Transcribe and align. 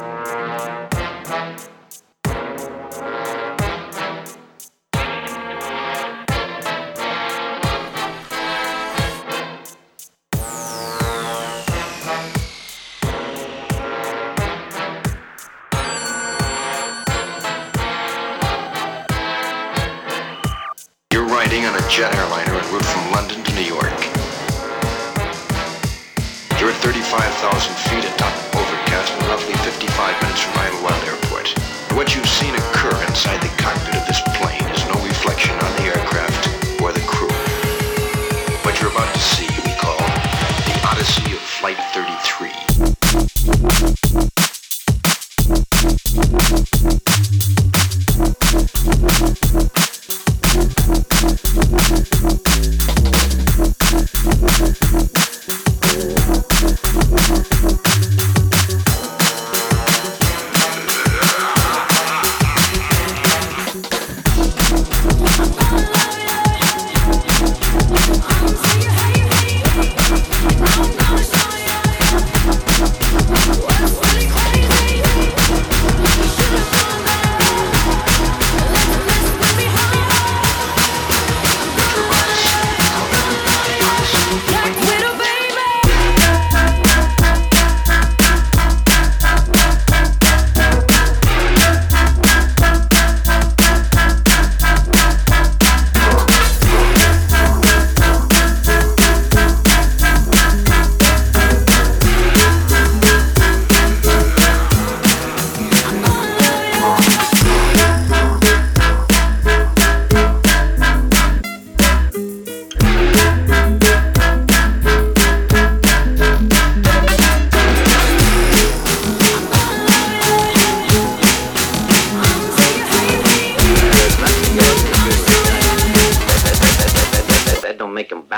Podcast. 0.00 0.47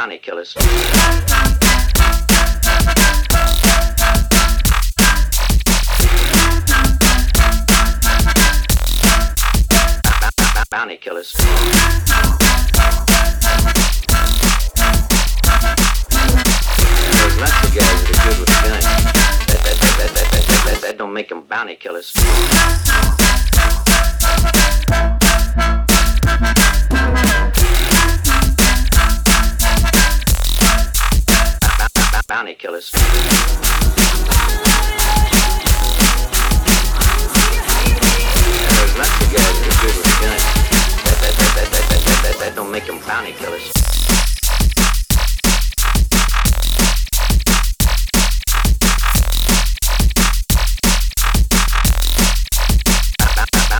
bounty 0.00 0.16
killers. 0.16 0.54
Bounty 10.70 10.96
killers. 10.96 11.34
There's 11.34 11.44
lots 17.36 17.60
of 17.62 17.74
guys 17.74 18.00
that 18.00 18.08
are 18.08 18.24
good 18.24 18.38
with 18.40 18.48
guns. 18.48 18.84
That, 19.48 19.60
that, 19.64 19.76
that, 19.80 19.94
that, 19.98 20.10
that, 20.14 20.30
that, 20.32 20.64
that, 20.64 20.80
that 20.80 20.96
don't 20.96 21.12
make 21.12 21.28
them 21.28 21.42
bounty 21.42 21.74
killers. 21.76 22.14
bounty 32.40 32.54
killers. 32.54 32.90
There's 32.90 33.02
lots 38.96 39.20
of 39.20 39.28
guys 39.28 39.56
that 39.60 39.68
are 39.68 39.80
good 39.82 39.94
with 39.94 40.08
guns. 40.22 40.44
That, 41.04 41.18
that, 41.20 41.34
that, 41.36 41.52
that, 41.54 41.68
that, 41.70 41.84
that, 41.90 42.00
that, 42.00 42.22
that, 42.22 42.36
that 42.38 42.52
don't 42.56 42.72
make 42.72 42.86
them 42.86 42.98
bounty 43.06 43.32
killers. 43.32 43.70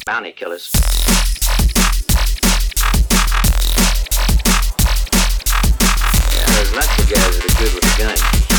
Bounty 0.04 0.32
killers. 0.32 0.70
Yeah, 6.34 6.46
there's 6.46 6.72
lots 6.74 6.98
of 6.98 7.08
guys 7.08 7.38
that 7.38 7.44
are 7.46 7.54
good 7.62 7.74
with 7.74 7.98
guns 7.98 8.49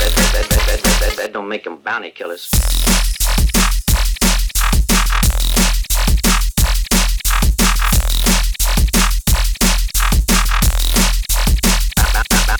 that, 0.00 1.14
that 1.16 1.32
don't 1.32 1.48
make 1.48 1.64
them 1.64 1.76
bounty 1.76 2.10
killers. 2.10 2.50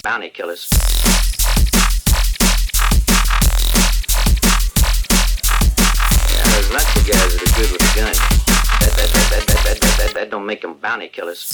Bounty 0.03 0.31
killers. 0.31 0.69
There's 6.45 6.71
lots 6.73 6.97
of 6.97 7.06
guys 7.06 7.33
that 7.33 7.43
are 7.43 7.55
good 7.55 7.71
with 7.71 7.83
a 7.83 7.91
gun. 7.95 8.15
That, 8.81 8.93
that, 8.97 9.11
that, 9.12 9.27
that, 9.31 9.47
that, 9.47 9.62
that, 9.65 9.81
that, 9.81 9.97
that, 9.99 10.15
that 10.15 10.31
don't 10.31 10.47
make 10.47 10.62
them 10.62 10.75
bounty 10.75 11.09
killers. 11.09 11.53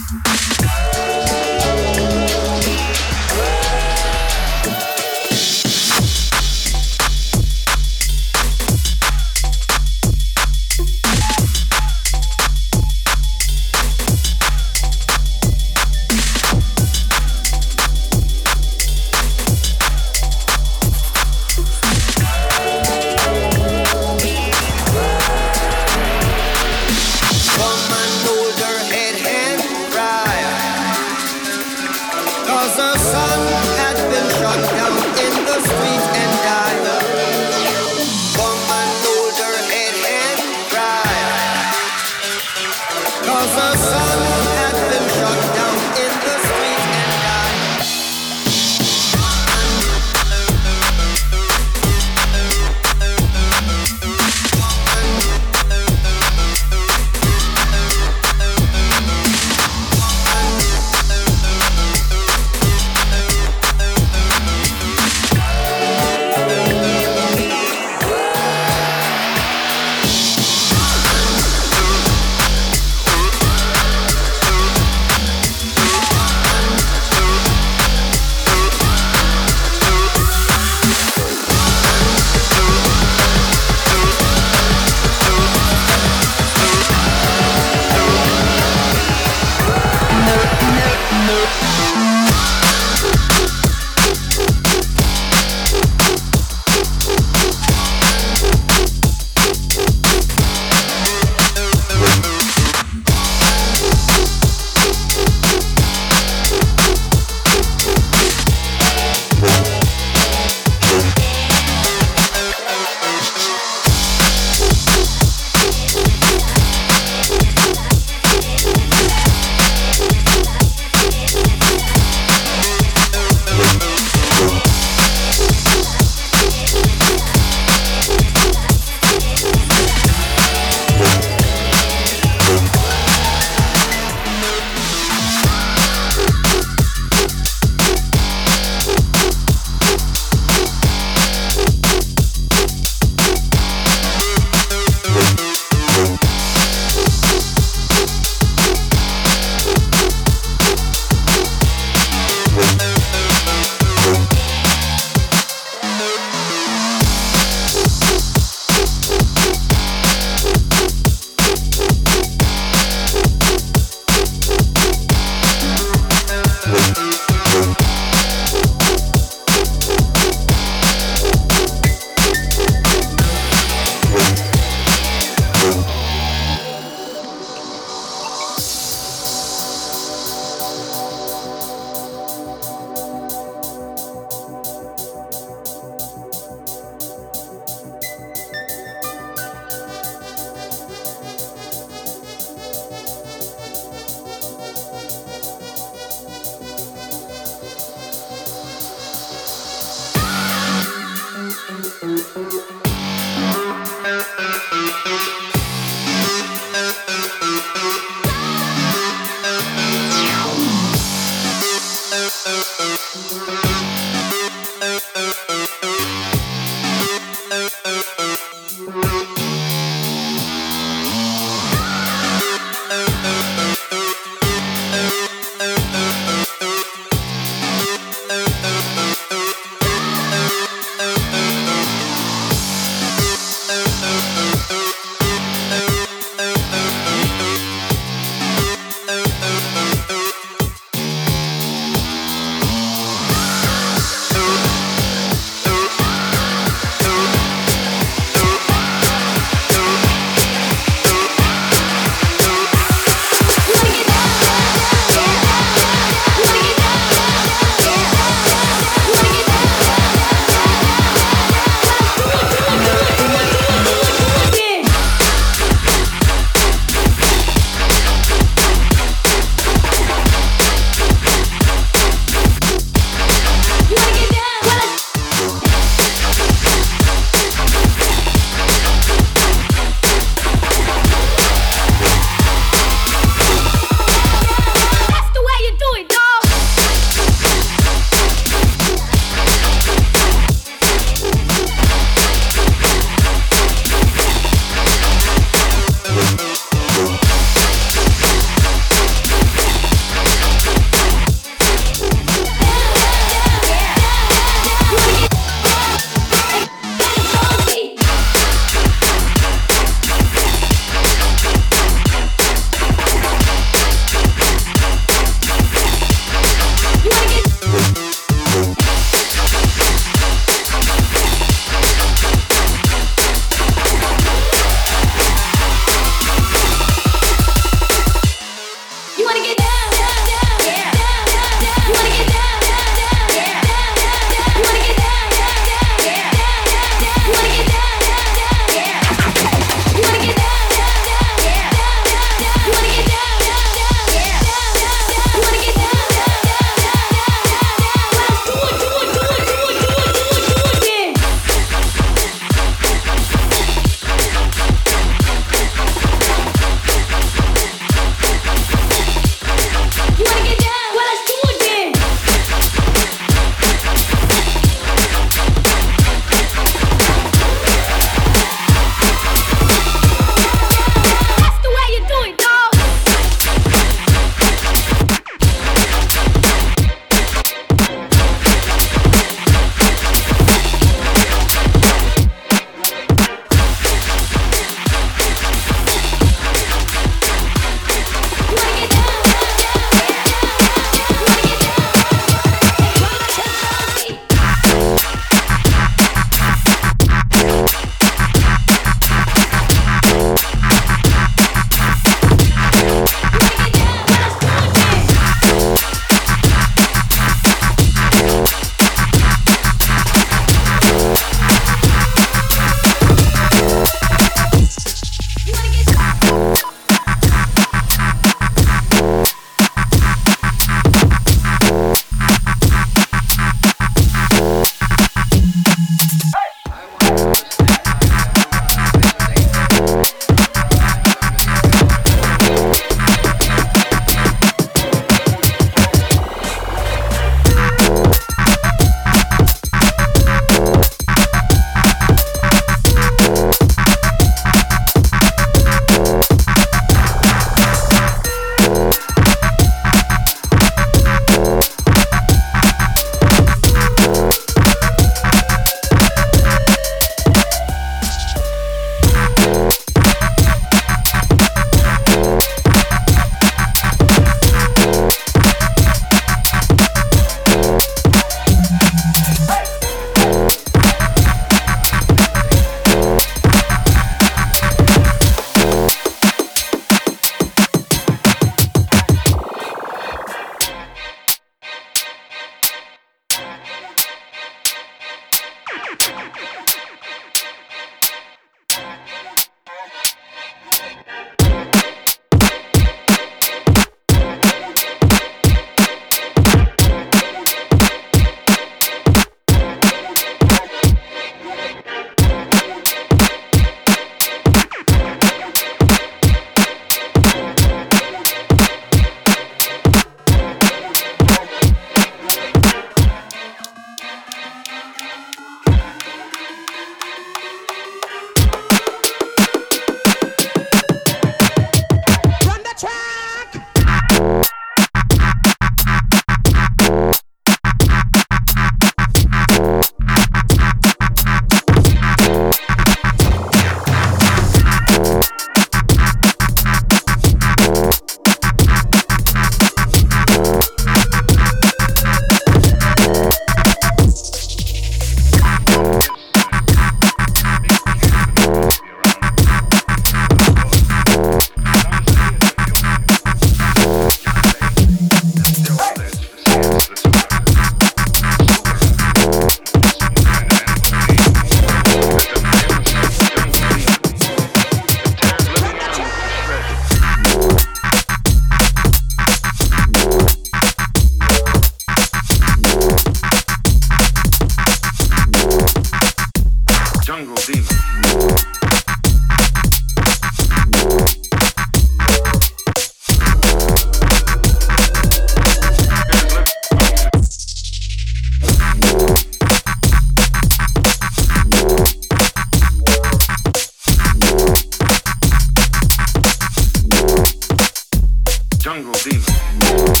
Jungle 598.71 598.93
Demon. 599.03 600.00